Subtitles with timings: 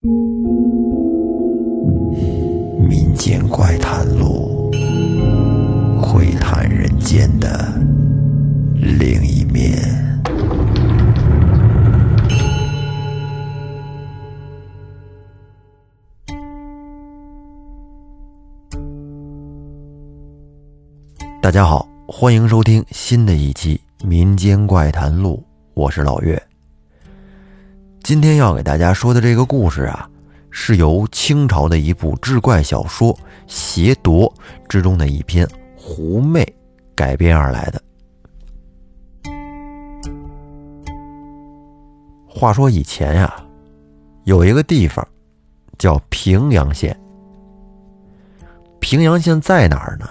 [0.00, 0.12] 民
[3.16, 4.70] 间怪谈录，
[6.00, 7.72] 会谈人间的
[8.78, 9.76] 另一面。
[21.42, 25.42] 大家好，欢迎收听新的一期《民间怪谈录》，
[25.74, 26.47] 我是老岳。
[28.02, 30.08] 今天要给大家说的这个故事啊，
[30.50, 33.12] 是由清朝的一部志怪小说
[33.46, 34.32] 《邪夺》
[34.68, 36.42] 之中的一篇《狐媚》
[36.94, 37.82] 改编而来的。
[42.26, 43.34] 话说以前呀，
[44.24, 45.06] 有一个地方
[45.76, 46.98] 叫平阳县。
[48.80, 50.06] 平阳县在哪儿呢？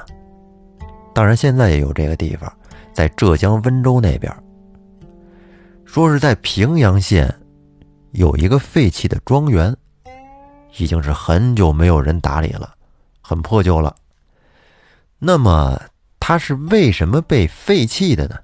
[1.16, 2.52] 当然，现在也有这个地方，
[2.94, 4.32] 在浙江温州那边。
[5.84, 7.34] 说是在平阳县
[8.12, 9.76] 有一个废弃的庄园，
[10.78, 12.74] 已经是很久没有人打理了，
[13.22, 13.96] 很破旧了。
[15.20, 15.80] 那么，
[16.20, 18.36] 它是为什么被废弃的呢？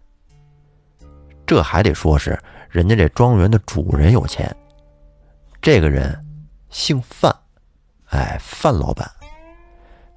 [1.46, 2.40] 这还得说是
[2.70, 4.56] 人家这庄园的主人有钱。
[5.62, 6.18] 这个人
[6.70, 7.34] 姓范，
[8.10, 9.10] 哎，范老板，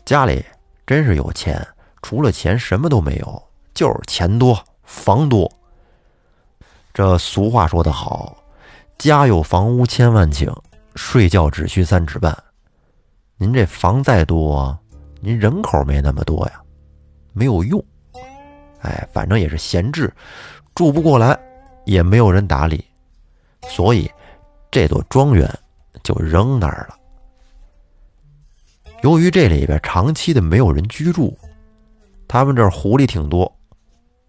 [0.05, 0.45] 家里
[0.87, 1.67] 真是有钱。
[2.03, 3.43] 除了钱什么都没有，
[3.75, 5.51] 就是钱多房多。
[6.95, 8.37] 这俗话说得好，
[8.99, 10.55] 家有房屋千万顷，
[10.95, 12.37] 睡觉只需三尺半。
[13.37, 14.77] 您这房再多，
[15.21, 16.61] 您人口没那么多呀，
[17.33, 17.83] 没有用。
[18.81, 20.13] 哎，反正也是闲置，
[20.75, 21.39] 住不过来，
[21.85, 22.85] 也没有人打理，
[23.69, 24.11] 所以
[24.71, 25.47] 这座庄园
[26.03, 26.97] 就扔那儿了。
[29.03, 31.37] 由于这里边长期的没有人居住。
[32.29, 33.51] 他们这儿狐狸挺多，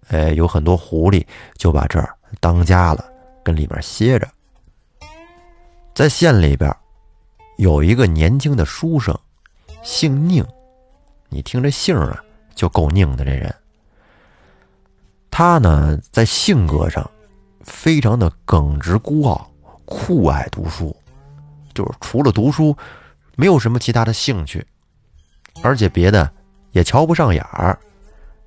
[0.09, 3.04] 哎，有很多狐狸就把这儿当家了，
[3.44, 4.28] 跟里面歇着。
[5.98, 6.72] 在县里边，
[7.58, 9.20] 有一个年轻的书生，
[9.81, 10.45] 姓宁，
[11.28, 13.52] 你听这姓啊，就够宁的这人。
[15.31, 17.09] 他呢，在性格上
[17.62, 19.50] 非常的耿直孤傲，
[19.85, 20.96] 酷爱读书，
[21.74, 22.78] 就是除了读书，
[23.35, 24.64] 没有什么其他的兴趣，
[25.64, 26.31] 而且别的
[26.74, 27.75] 也瞧不上眼儿。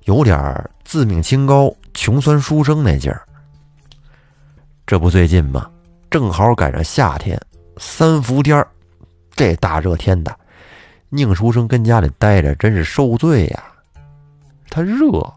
[0.05, 3.27] 有点自命清高、穷酸书生那劲儿。
[4.87, 5.69] 这不最近吗？
[6.11, 7.39] 正好赶上夏天，
[7.77, 8.67] 三伏天儿，
[9.33, 10.37] 这大热天的，
[11.07, 13.63] 宁书生跟家里待着真是受罪呀。
[14.69, 15.33] 他热，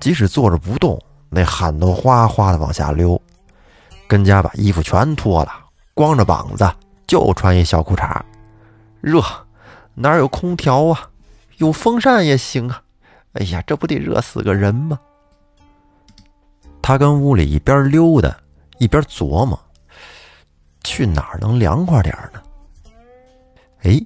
[0.00, 0.98] 即使坐着不动，
[1.28, 3.20] 那汗都哗哗的往下流。
[4.06, 5.52] 跟家把衣服全脱了，
[5.92, 6.66] 光着膀子
[7.06, 8.18] 就穿一小裤衩。
[9.02, 9.22] 热，
[9.94, 11.10] 哪有空调啊？
[11.58, 12.80] 有风扇也行啊。
[13.34, 14.98] 哎呀，这不得热死个人吗？
[16.80, 18.34] 他跟屋里一边溜达，
[18.78, 19.60] 一边琢磨，
[20.84, 22.42] 去哪儿能凉快点呢？
[23.82, 24.00] 哎，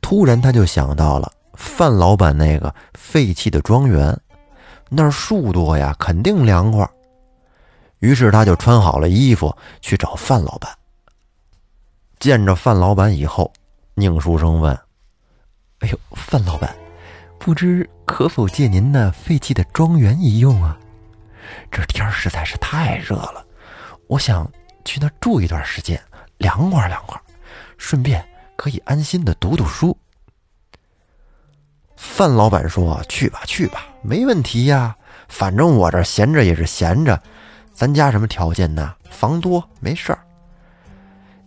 [0.00, 4.18] 突然他就想到了范老板那个废弃的庄园，
[4.88, 6.88] 那儿树多呀，肯定凉快。
[7.98, 10.70] 于是他就穿好了衣服去找范老板。
[12.18, 13.52] 见着范老板以后，
[13.94, 14.72] 宁书生问
[15.80, 16.74] ：“哎呦，范老板。”
[17.38, 20.76] 不知可否借您那废弃的庄园一用啊？
[21.70, 23.46] 这天实在是太热了，
[24.08, 24.50] 我想
[24.84, 25.98] 去那住一段时间，
[26.38, 27.20] 凉快凉快，
[27.76, 28.24] 顺便
[28.56, 29.96] 可以安心的读读书。
[31.96, 34.96] 范老板说：“去吧去吧，没问题呀，
[35.28, 37.20] 反正我这闲着也是闲着，
[37.72, 38.94] 咱家什么条件呢？
[39.10, 40.18] 房多，没事儿。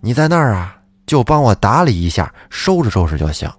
[0.02, 3.50] 你在那儿啊，就帮我打理一下，收拾收拾就行。”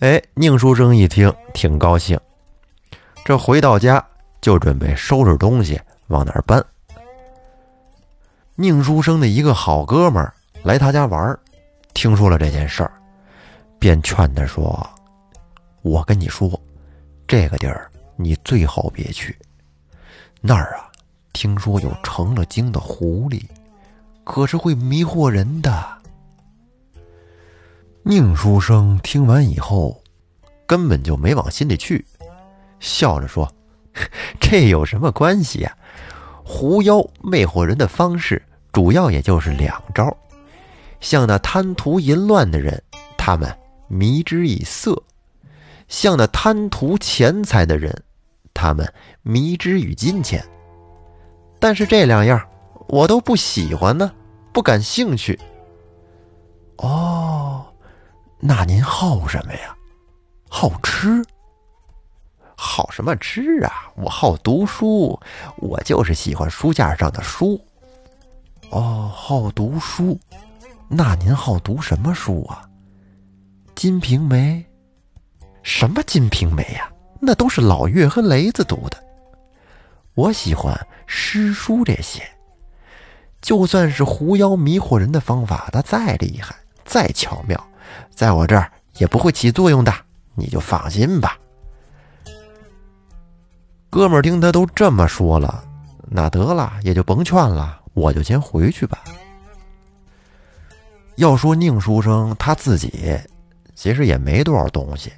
[0.00, 2.18] 哎，宁书生一听挺高兴，
[3.24, 4.04] 这回到家
[4.40, 6.62] 就准备收拾东西往哪儿搬。
[8.54, 10.32] 宁书生的一个好哥们儿
[10.62, 11.38] 来他家玩，
[11.94, 12.92] 听说了这件事儿，
[13.78, 14.86] 便劝他说
[15.80, 16.60] ：“我跟你说，
[17.26, 19.34] 这个地儿你最好别去，
[20.42, 20.84] 那儿啊，
[21.32, 23.42] 听说有成了精的狐狸，
[24.22, 25.84] 可是会迷惑人的。”
[28.04, 29.98] 宁书生听完以后，
[30.66, 32.04] 根本就没往心里去，
[32.80, 33.50] 笑着说
[34.38, 35.74] ：“这有什么关系呀？
[36.44, 38.42] 狐妖魅惑人的方式，
[38.72, 40.16] 主要也就是两招。
[41.00, 42.82] 像那贪图淫乱的人，
[43.16, 43.52] 他们
[43.88, 44.92] 迷之以色；
[45.88, 47.94] 像那贪图钱财的人，
[48.54, 48.92] 他们
[49.22, 50.44] 迷之与金钱。
[51.58, 52.40] 但是这两样
[52.88, 54.12] 我都不喜欢呢，
[54.52, 55.38] 不感兴趣。”
[56.78, 57.64] 哦。
[58.44, 59.76] 那您好什么呀？
[60.48, 61.24] 好吃？
[62.64, 63.90] 好什么吃啊？
[63.96, 65.18] 我好读书，
[65.56, 67.60] 我就是喜欢书架上的书。
[68.70, 70.16] 哦，好读书，
[70.88, 72.62] 那您好读什么书啊？
[73.74, 74.64] 《金瓶梅》？
[75.64, 76.88] 什么《金瓶梅》呀？
[77.20, 78.96] 那都是老岳和雷子读的。
[80.14, 82.22] 我喜欢诗书这些。
[83.40, 86.54] 就算是狐妖迷惑人的方法，它再厉害、
[86.84, 87.60] 再巧妙，
[88.14, 89.92] 在我这儿也不会起作用的，
[90.36, 91.36] 你就放心吧。
[93.92, 95.62] 哥们儿听他都这么说了，
[96.08, 99.04] 那得了，也就甭劝了，我就先回去吧。
[101.16, 103.14] 要说宁书生他自己，
[103.74, 105.12] 其实也没多少东西，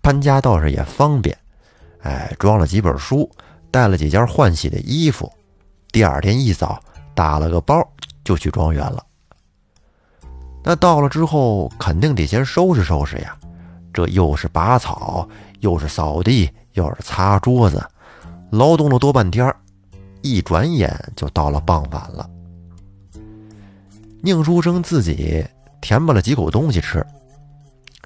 [0.00, 1.36] 搬家倒是也方便。
[2.00, 3.30] 哎，装了几本书，
[3.70, 5.30] 带了几件换洗的衣服，
[5.92, 6.80] 第二天一早。
[7.14, 7.86] 打了个包
[8.24, 9.04] 就去庄园了。
[10.64, 13.36] 那到了之后，肯定得先收拾收拾呀。
[13.92, 15.28] 这又是拔草，
[15.60, 17.86] 又是扫地，又是擦桌子，
[18.50, 19.54] 劳动了多半天
[20.22, 22.28] 一转眼就到了傍晚了。
[24.22, 25.44] 宁书生自己
[25.80, 27.04] 填饱了几口东西吃，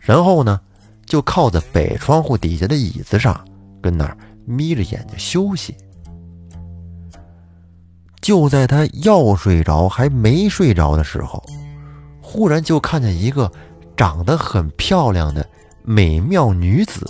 [0.01, 0.61] 然后呢，
[1.07, 3.45] 就靠在北窗户底下的椅子上，
[3.81, 5.77] 跟那儿眯着眼睛休息。
[8.21, 11.43] 就在他要睡着还没睡着的时候，
[12.21, 13.51] 忽然就看见一个
[13.97, 15.49] 长得很漂亮的
[15.83, 17.09] 美妙女子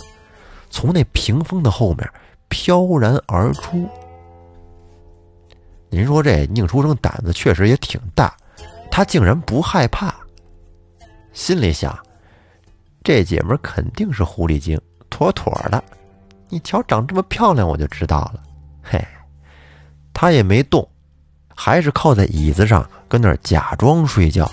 [0.69, 2.07] 从那屏风的后面
[2.49, 3.87] 飘然而出。
[5.89, 8.35] 您说这宁书生胆子确实也挺大，
[8.91, 10.13] 他竟然不害怕，
[11.31, 11.97] 心里想：
[13.03, 14.79] 这姐们肯定是狐狸精，
[15.09, 15.83] 妥妥的。
[16.49, 18.43] 你瞧，长这么漂亮，我就知道了。
[18.83, 19.03] 嘿，
[20.13, 20.87] 他也没动。
[21.55, 24.49] 还是靠在椅子上，跟那儿假装睡觉，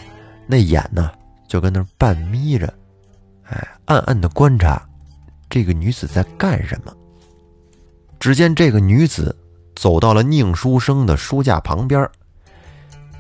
[0.47, 1.13] 那眼呢
[1.47, 2.67] 就跟那儿半眯着，
[3.45, 4.85] 哎，暗暗的观察
[5.49, 6.93] 这个女子在干什么。
[8.19, 9.35] 只见这个女子
[9.75, 12.09] 走到了宁书生的书架旁边，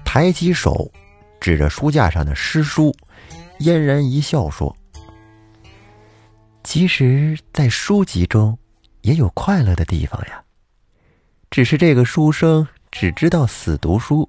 [0.04, 0.90] 抬起手
[1.40, 2.94] 指着书架上的诗书，
[3.58, 4.74] 嫣然一笑说
[6.64, 8.58] ：“其实，在书籍中
[9.02, 10.42] 也有快乐的地方呀，
[11.50, 14.26] 只是这个书生。”只知道死读书，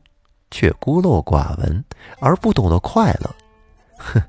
[0.52, 1.82] 却孤陋寡闻，
[2.20, 3.34] 而不懂得快乐。
[3.98, 4.22] 哼，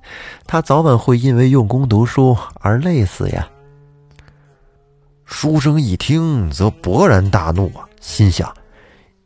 [0.47, 3.49] 他早晚会因为用功读书而累死呀！
[5.29, 8.53] 书生一听，则勃然大怒啊，心想：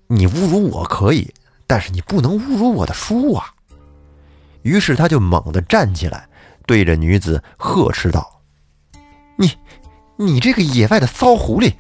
[0.09, 1.33] 你侮辱我可以，
[1.67, 3.47] 但是你不能侮辱我的书啊！
[4.63, 6.29] 于是他就猛地站起来，
[6.67, 8.41] 对着女子呵斥道
[9.39, 9.51] ：“你，
[10.17, 11.73] 你这个野外的骚狐狸，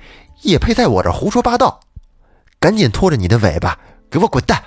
[0.42, 1.78] 也配在我这胡说八道？”
[2.60, 3.76] 赶紧拖着你的尾巴
[4.08, 4.62] 给我滚蛋！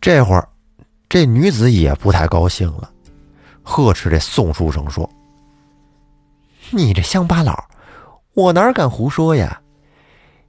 [0.00, 0.48] 这会儿，
[1.08, 2.90] 这女子也不太高兴了，
[3.62, 5.08] 呵斥这宋书生说
[6.70, 7.64] ：“你这乡巴佬，
[8.34, 9.60] 我哪敢胡说呀？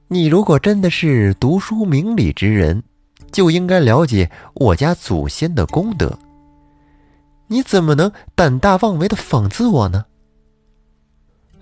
[0.08, 2.82] 你如果真的是读书明理之人，
[3.30, 6.18] 就应该了解我家祖先的功德。
[7.46, 10.04] 你怎么能胆大妄为的讽刺我呢？”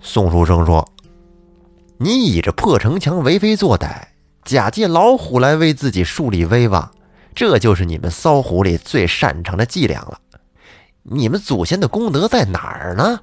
[0.01, 0.87] 宋书生说
[1.97, 4.03] ：“你倚着破城墙为非作歹。”
[4.43, 6.91] 假借老虎来为自己树立威望，
[7.35, 10.19] 这就是你们骚狐狸最擅长的伎俩了。
[11.03, 13.19] 你们祖先的功德在哪儿呢？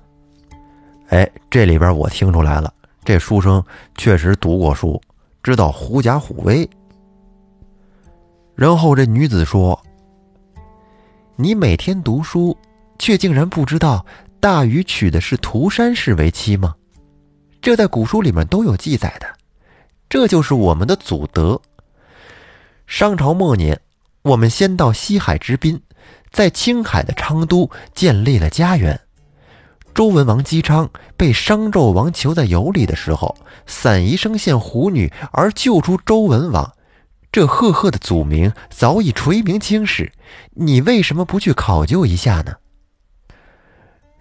[1.08, 2.72] 哎，这里边我听出来了，
[3.08, 3.64] 这书生
[3.96, 5.00] 确实读过书，
[5.42, 6.68] 知道狐假虎威。
[8.54, 9.82] 然后这女子说
[11.34, 12.54] ：“你每天读书，
[12.98, 14.04] 却竟然不知道
[14.40, 16.74] 大禹娶的是涂山氏为妻吗？
[17.62, 19.26] 这在古书里面都有记载的。”
[20.10, 21.58] 这就是我们的祖德。
[22.86, 23.80] 商朝末年，
[24.20, 25.80] 我们先到西海之滨，
[26.30, 29.00] 在青海的昌都建立了家园。
[29.94, 36.72] 周文王姬昌被商纣王囚在羑里的时候，散宜生献狐女而救出周文王，
[37.32, 40.12] 这赫赫的祖名早已垂名青史。
[40.50, 42.54] 你为什么不去考究一下呢？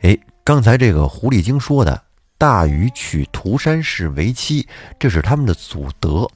[0.02, 2.04] 哎，刚才这个狐狸精说的。
[2.40, 4.68] 大禹娶涂山氏为妻，
[5.00, 6.30] 这是他们的祖德，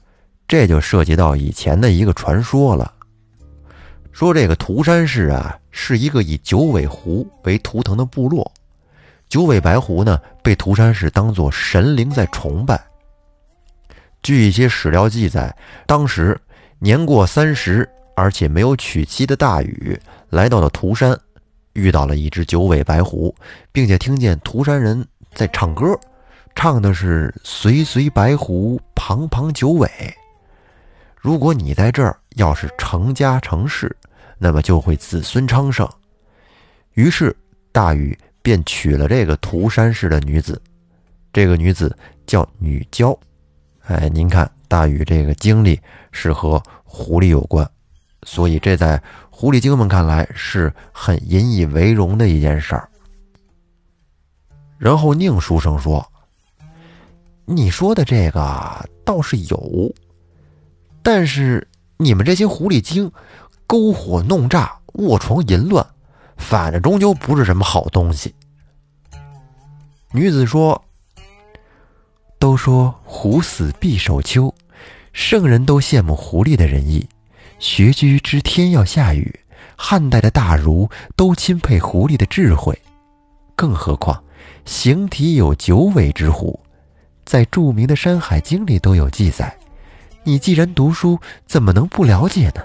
[0.48, 2.92] 这就涉及到以前的一个传说了。
[4.10, 8.52] 说这个涂山氏啊，是一个以九尾狐为图腾的部落，
[9.32, 12.78] 九尾白狐呢，被涂山氏当作神灵在崇拜。
[14.22, 16.38] 据一些史料记载，当时
[16.78, 19.98] 年过三十而且没有娶妻的大禹
[20.28, 21.18] 来到了涂山，
[21.72, 23.34] 遇到了一只九尾白狐，
[23.72, 25.02] 并且听见涂山人。
[25.32, 25.98] 在唱歌，
[26.54, 29.88] 唱的是“随随白狐，旁旁九尾”。
[31.16, 33.96] 如果你在这儿要是成家成室，
[34.36, 35.88] 那么就会子孙昌盛。
[36.92, 37.34] 于是
[37.72, 40.60] 大禹便娶了这个涂山氏的女子，
[41.32, 41.96] 这个女子
[42.26, 43.16] 叫女娇。
[43.84, 45.80] 哎，您看大禹这个经历
[46.10, 47.68] 是和狐狸有关。
[48.24, 52.88] 所以这在狐狸精们看来是很引以为荣的一件事儿。
[54.78, 56.04] 然后宁书生说
[57.44, 59.92] ：“你说的这个倒是有，
[61.02, 63.10] 但是你们这些狐狸精，
[63.66, 65.84] 篝火弄诈，卧床淫乱，
[66.36, 68.34] 反正终究不是什么好东西。”
[70.12, 70.84] 女子说
[72.38, 74.54] ：“都说狐死必守丘，
[75.12, 77.08] 圣人都羡慕狐狸的仁义。
[77.58, 79.40] 学居知天要下雨，
[79.76, 82.78] 汉代的大儒都钦佩狐狸的智慧，
[83.54, 84.22] 更何况。”
[84.64, 86.58] 形体有九尾之狐，
[87.24, 89.56] 在著名的《山海经》里都有记载。
[90.22, 92.62] 你既然读书，怎么能不了解呢？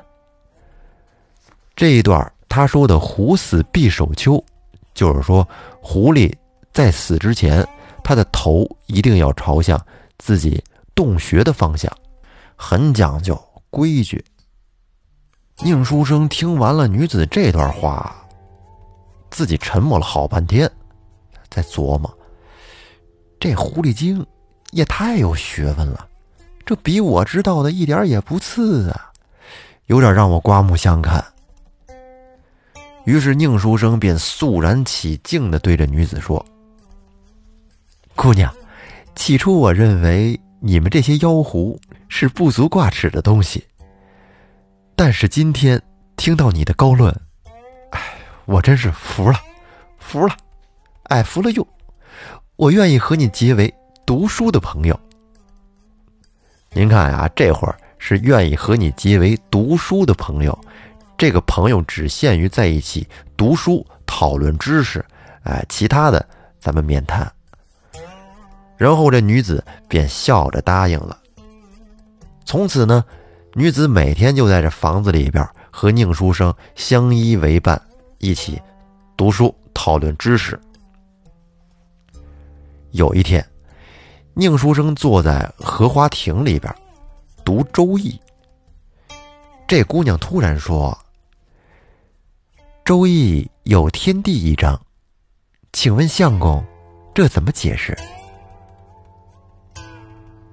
[1.75, 4.43] 这一段他说的“狐死必首丘”，
[4.95, 5.47] 就是说
[5.79, 6.33] 狐狸
[6.73, 7.63] 在死之前，
[8.03, 9.79] 它的头一定要朝向
[10.17, 10.59] 自己
[10.95, 11.95] 洞穴的方向，
[12.55, 14.25] 很讲究规矩。
[15.59, 18.15] 宁书生听完了女子这段话，
[19.29, 20.67] 自己沉默了好半天。
[21.51, 22.11] 在琢磨，
[23.39, 24.25] 这狐狸精
[24.71, 26.07] 也太有学问了，
[26.65, 29.11] 这比我知道的一点也不次啊，
[29.85, 31.23] 有点让我刮目相看。
[33.07, 36.45] 于是宁书生便肃然起敬的对着女子说
[38.17, 38.53] ：“姑娘，
[39.15, 43.63] 起初我认为你们这些妖狐是不足挂齿的东西，
[44.93, 45.81] 但是今天
[46.17, 47.09] 听到你的高论，
[47.91, 48.01] 哎，
[48.43, 49.39] 我真是服了，
[49.97, 50.35] 服了。”
[51.07, 51.65] 哎，服了又，
[52.57, 53.73] 我愿意和你结为
[54.05, 54.99] 读书的朋友。
[56.73, 60.59] 您看啊，这会儿是愿意和你结为读书的朋友，
[61.17, 65.03] 这个朋友只限于在一起读书、讨论知识，
[65.43, 66.23] 哎，其他的
[66.59, 67.29] 咱们免谈。
[68.77, 71.17] 然后这女子便笑着答应了。
[72.45, 73.03] 从此呢，
[73.53, 77.81] 女子每天就在这房子里边和宁书生相依为伴，
[78.19, 78.61] 一起
[79.17, 80.59] 读书、讨论知识。
[82.91, 83.43] 有一天，
[84.35, 86.73] 宁书生坐在荷花亭里边
[87.43, 88.11] 读《周易》。
[89.67, 90.97] 这姑娘突然说
[92.87, 94.81] ：“《周易》有天地一章，
[95.73, 96.63] 请问相公，
[97.13, 97.93] 这怎么解释？”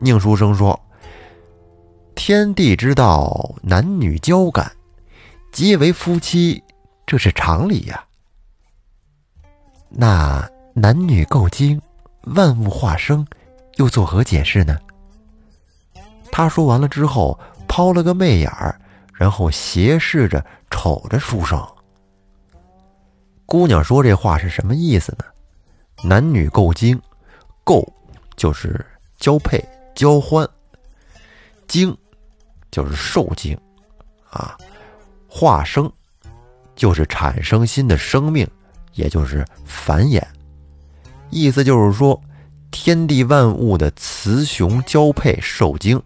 [0.02, 0.80] 宁书生说
[2.16, 4.68] ：“天地之道，男女交感，
[5.52, 6.60] 结为夫妻，
[7.06, 8.04] 这是常理呀。
[9.88, 11.80] 那男女构精。”
[12.34, 13.24] 万物化生，
[13.76, 14.76] 又作何解释呢？
[16.32, 17.38] 他说完了之后，
[17.68, 18.76] 抛了个媚眼儿，
[19.12, 21.64] 然后斜视着瞅着书生。
[23.54, 25.24] 姑娘说这话是什么意思呢？
[26.02, 27.00] 男女够精，
[27.62, 27.88] 够
[28.34, 28.84] 就是
[29.16, 30.44] 交配交欢，
[31.68, 31.96] 精
[32.72, 33.56] 就是受精，
[34.28, 34.58] 啊，
[35.28, 35.88] 化生
[36.74, 38.44] 就是产生新的生命，
[38.94, 40.20] 也就是繁衍。
[41.30, 42.20] 意思就是说，
[42.72, 46.02] 天地万物的雌雄交配受精，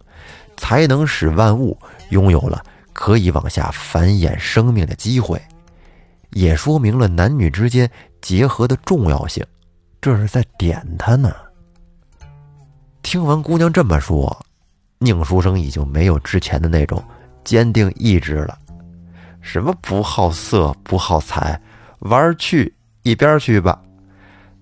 [0.58, 1.74] 才能使万物
[2.10, 2.62] 拥有了
[2.92, 5.40] 可以往下繁衍生命的机会，
[6.38, 7.90] 也说明了男女之间
[8.22, 9.44] 结合的重要性。
[10.00, 11.34] 这是在点他呢。
[13.02, 14.46] 听完姑娘这么说，
[15.00, 17.02] 宁书生已经没有之前的那种
[17.42, 18.56] 坚定意志了。
[19.40, 21.60] 什么不好色不好财，
[22.00, 23.80] 玩去一边去吧。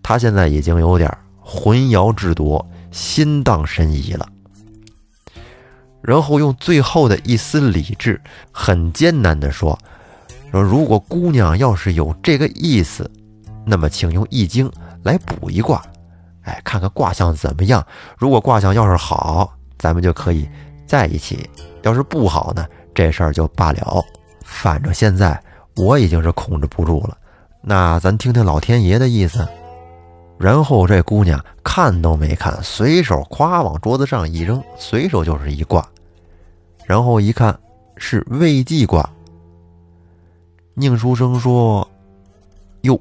[0.02, 4.26] 他现在已经有点魂摇志夺、心荡神怡了，
[6.00, 8.18] 然后用最后的一丝理智，
[8.50, 9.78] 很艰难地说
[10.50, 13.11] ：“说如果姑娘要是有这个意思，
[13.65, 14.71] 那么请用易经
[15.03, 15.83] 来卜一卦，
[16.43, 17.85] 哎，看看卦象怎么样。
[18.17, 20.49] 如果卦象要是好，咱们就可以
[20.87, 21.37] 在一起；
[21.83, 24.05] 要是不好呢，这事儿就罢了。
[24.45, 25.41] 反正现在
[25.75, 27.17] 我已经是控制不住了，
[27.61, 29.47] 那咱听听老天爷的意思。”
[30.38, 35.83] 然后这姑娘看都没看，随手夸往桌子上一扔，随手就是一挂。
[36.85, 37.59] 然后一看
[37.97, 39.09] 是未济卦。
[40.78, 41.90] 宁书生说
[42.83, 43.00] ：“哟，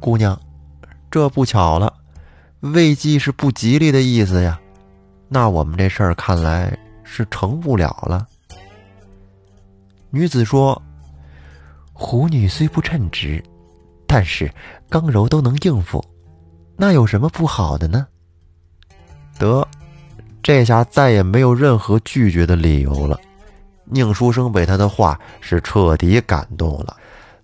[0.00, 0.40] 姑娘，
[1.10, 1.92] 这不巧了，
[2.60, 4.58] 未济是不吉利的意思呀。
[5.28, 8.26] 那我们这事儿看来是成不了了。”
[10.08, 10.80] 女子说
[11.92, 13.44] ：“狐女虽不称职，
[14.06, 14.50] 但是
[14.88, 16.02] 刚柔都能应付。”
[16.74, 18.06] 那有什么不好的呢？
[19.38, 19.68] 得，
[20.42, 23.20] 这下再也没有任何拒绝的理由了。
[23.90, 26.96] 宁书生被他的话是彻底感动了。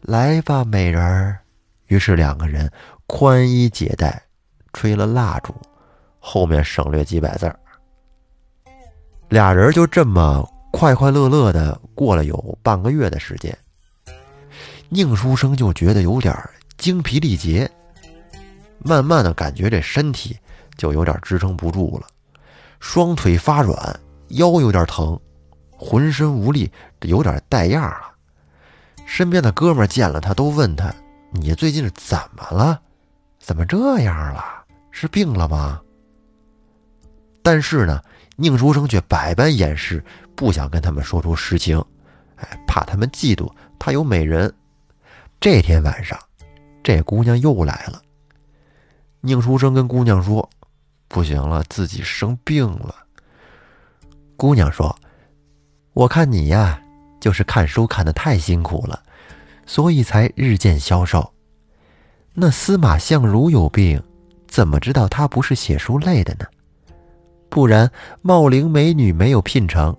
[0.03, 1.39] 来吧，美人儿。
[1.87, 2.71] 于是两个人
[3.07, 4.23] 宽衣解带，
[4.73, 5.55] 吹了蜡烛，
[6.19, 7.59] 后面省略几百字儿。
[9.29, 13.57] 俩人就这么快快乐乐的过了有半个月的时间，
[14.89, 16.37] 宁书生就觉得有点
[16.77, 17.71] 精疲力竭，
[18.79, 20.37] 慢慢的感觉这身体
[20.77, 22.07] 就有点支撑不住了，
[22.81, 25.19] 双腿发软，腰有点疼，
[25.77, 26.71] 浑身无力，
[27.03, 28.13] 有点带样了。
[29.07, 30.93] 身边的哥们见了他，都问他
[31.31, 32.81] ：“你最近是怎么了？
[33.39, 34.65] 怎么这样了？
[34.91, 35.81] 是病了吗？”
[37.43, 38.01] 但是呢，
[38.37, 40.03] 宁书生却百般掩饰，
[40.35, 41.85] 不想跟他们说出实情，
[42.37, 44.53] 哎，怕他们嫉妒他有美人。
[45.39, 46.19] 这天晚上，
[46.83, 48.01] 这姑娘又来了。
[49.21, 50.49] 宁书生跟姑娘说
[51.09, 52.95] ：“不行了，自己生病了。”
[54.37, 54.97] 姑娘说
[55.95, 56.79] ：“我看你呀。”
[57.21, 59.03] 就是看书看的太辛苦了，
[59.65, 61.33] 所以才日渐消瘦。
[62.35, 64.03] 那司马相如有病，
[64.47, 66.45] 怎么知道他不是写书累的呢？
[67.49, 69.97] 不然茂陵美女没有聘成，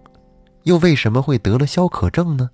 [0.66, 2.48] 又为什么会得了消渴症呢？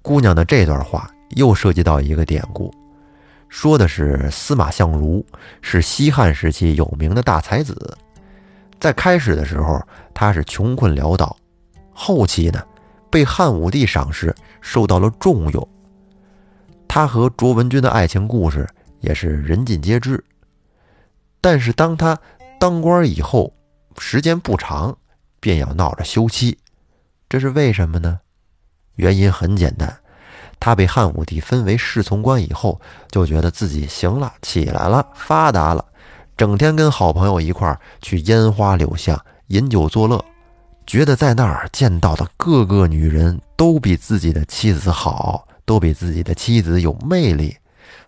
[0.00, 2.72] 姑娘的这段话又涉及到一个典故，
[3.48, 5.26] 说的是司马相如
[5.60, 7.98] 是西汉时期有名的大才子，
[8.78, 9.82] 在开始的时候
[10.14, 11.36] 他是穷困潦倒，
[11.92, 12.62] 后期呢？
[13.10, 15.68] 被汉武帝赏识，受到了重用。
[16.86, 18.68] 他和卓文君的爱情故事
[19.00, 20.22] 也是人尽皆知。
[21.40, 22.16] 但是当他
[22.60, 23.52] 当官以后，
[23.98, 24.96] 时间不长，
[25.40, 26.56] 便要闹着休妻，
[27.28, 28.20] 这是为什么呢？
[28.94, 29.98] 原因很简单，
[30.60, 32.80] 他被汉武帝分为侍从官以后，
[33.10, 35.84] 就觉得自己行了，起来了，发达了，
[36.36, 40.24] 整天跟好朋友一块儿去烟花柳巷饮酒作乐。
[40.90, 47.56] 觉得在那儿见到的各个女人都比自己的妻子好，都比自己的妻子有魅力，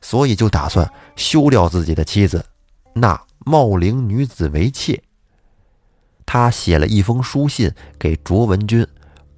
[0.01, 2.45] 所以就打算休掉自己的妻子，
[2.93, 5.01] 纳茂陵女子为妾。
[6.27, 8.85] 他写了一封书信给卓文君，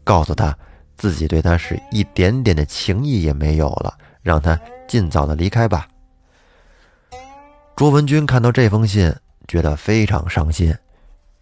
[0.03, 0.57] 告诉他
[0.97, 4.59] 自己对她是一点点的情意也没有了，让她
[4.89, 5.87] 尽早的离开吧。
[7.77, 9.15] 卓文君看到这封信，
[9.47, 10.75] 觉得非常伤心，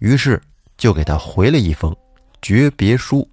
[0.00, 0.42] 于是。
[0.76, 1.94] 就给他回了一封
[2.40, 3.28] 诀别书，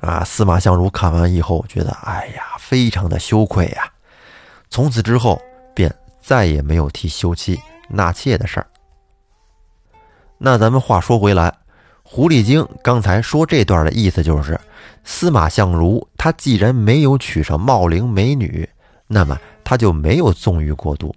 [0.00, 0.22] 啊！
[0.24, 3.90] 司马相如看完以后，觉得哎呀，非常的羞愧呀。
[4.68, 5.40] 从此之后，
[5.74, 8.66] 便再也没有提休妻纳妾的事儿。
[10.38, 11.54] 那咱们话说回来，
[12.02, 14.58] 狐狸精刚才说这段的意思就是，
[15.04, 18.68] 司马相如他既然没有娶上茂陵美女，
[19.06, 21.14] 那么他就没有纵欲过度。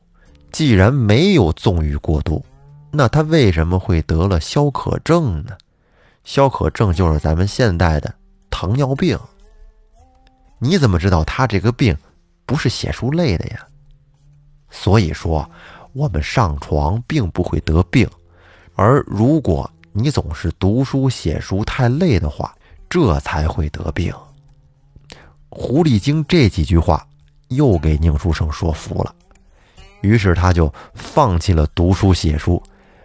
[0.51, 2.45] 既然没有纵欲过度，
[2.91, 5.57] 那他为什么会得了消渴症呢？
[6.23, 8.13] 消渴症就是咱们现代的
[8.49, 9.19] 糖尿病。
[10.59, 11.97] 你怎么知道他这个病
[12.45, 13.67] 不是写书累的呀？
[14.69, 15.49] 所以说，
[15.91, 18.09] 我们上床并不会得病，
[18.75, 22.55] 而如果你总是读书写书太累的话，
[22.89, 24.13] 这才会得病。
[25.49, 27.05] 狐狸精这几句话
[27.49, 29.13] 又给宁书生说服了，
[30.01, 32.61] 于是他就放弃了读书写书，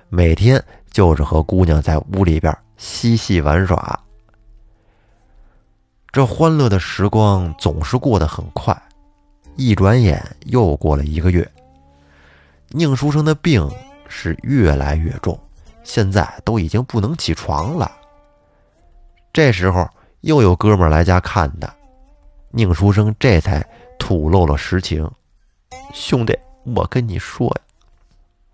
[0.09, 2.57] 每天就是和姑娘在屋里边。
[2.79, 3.99] 嬉戏玩耍，
[6.13, 8.81] 这欢乐的时光总是过得很快，
[9.57, 11.47] 一转眼又过了一个月。
[12.69, 13.69] 宁书生的病
[14.09, 15.37] 是越来越重，
[15.83, 17.91] 现在都已经不能起床了。
[19.33, 19.89] 这时候
[20.21, 21.69] 又有哥们来家看他，
[22.53, 23.61] 宁书生这才
[23.99, 25.11] 吐露了实情
[25.93, 26.39] ：“兄弟，
[26.77, 27.61] 我跟你说呀，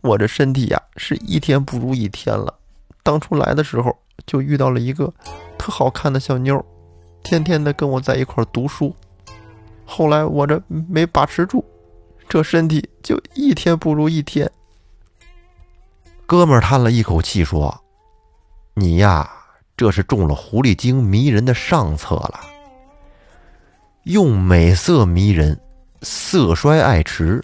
[0.01, 2.55] 我这身体呀是一天不如一天了。
[3.03, 3.95] 当初来的时候。”
[4.27, 5.12] 就遇到了一个
[5.59, 6.64] 特好看的小妞，
[7.22, 8.94] 天天的跟我在一块儿读书。
[9.85, 11.64] 后来我这没把持住，
[12.29, 14.50] 这身体就一天不如一天。
[16.27, 17.83] 哥们儿叹了一口气说
[18.74, 19.31] ：“你呀，
[19.77, 22.40] 这是中了狐狸精迷人的上策了。
[24.05, 25.61] 用美色迷人，
[26.00, 27.42] 色衰爱弛；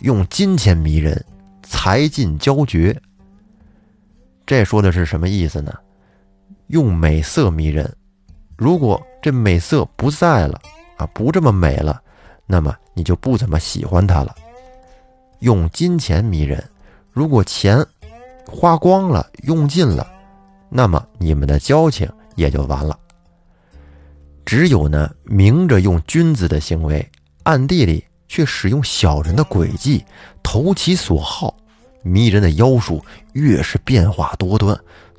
[0.00, 1.24] 用金钱迷人，
[1.62, 3.00] 财尽交绝。”
[4.48, 5.74] 这说的是什么意思呢？
[6.68, 7.94] 用美色迷人，
[8.56, 10.58] 如果这美色不在了
[10.96, 12.00] 啊，不这么美了，
[12.46, 14.34] 那么你就不怎么喜欢他了。
[15.40, 16.64] 用金钱迷人，
[17.12, 17.84] 如果钱
[18.46, 20.10] 花光了、用尽了，
[20.70, 22.98] 那么你们的交情也就完了。
[24.46, 27.06] 只有呢，明着用君子的行为，
[27.42, 30.02] 暗地里却使用小人的诡计，
[30.42, 31.54] 投其所好。
[32.02, 34.78] 迷人的妖术越是变化多端，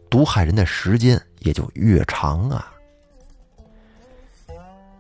[0.10, 2.72] 毒害人的时间也就越长啊！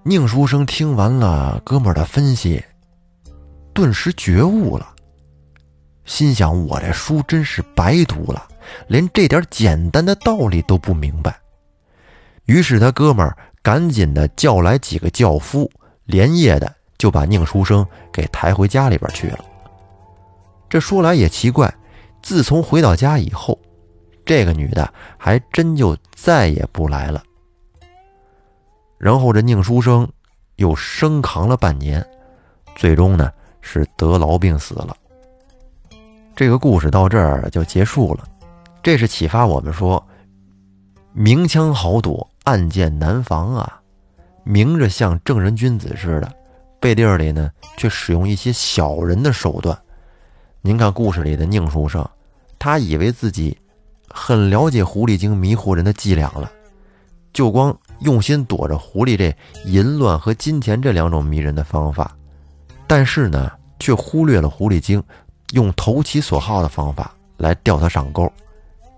[0.03, 2.63] 宁书生听完了哥们儿的分析，
[3.73, 4.87] 顿时觉悟了，
[6.05, 8.47] 心想：我这书真是白读了，
[8.87, 11.37] 连这点简单的道理都不明白。
[12.45, 15.69] 于是他哥们儿赶紧的叫来几个轿夫，
[16.05, 19.45] 连夜的就把宁书生给抬回家里边去了。
[20.69, 21.73] 这说来也奇怪，
[22.21, 23.57] 自从回到家以后，
[24.25, 27.23] 这个女的还真就再也不来了。
[28.97, 30.07] 然后这宁书生
[30.57, 32.05] 又生扛了半年，
[32.75, 34.95] 最终呢是得痨病死了。
[36.35, 38.27] 这个故事到这儿就结束了。
[38.83, 40.05] 这是启发我们说，
[41.11, 43.81] 明枪好躲，暗箭难防啊！
[44.43, 46.31] 明着像正人君子似的，
[46.79, 49.77] 背地里呢却使用一些小人的手段。
[50.61, 52.05] 您看故事里的宁书生，
[52.59, 53.57] 他以为自己
[54.09, 56.51] 很了解狐狸精迷惑人的伎俩了，
[57.31, 62.13] 就光用心躲着狐狸这淫乱和金钱这两种迷人的方法，
[62.85, 65.01] 但是呢，却忽略了狐狸精
[65.53, 68.29] 用投其所好的方法来钓他上钩，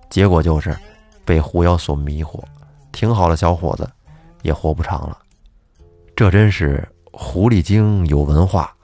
[0.10, 0.76] 结果就是
[1.24, 2.42] 被狐妖所迷惑，
[2.92, 3.88] 挺好的小伙子
[4.42, 5.16] 也活不长了。
[6.16, 8.76] 这真是狐狸精有文化，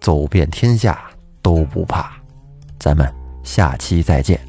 [0.00, 1.10] 走遍天下。
[1.44, 2.10] 都不怕，
[2.80, 3.06] 咱们
[3.42, 4.40] 下期再见。